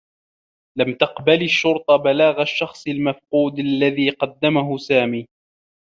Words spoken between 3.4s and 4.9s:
الذي قدّمه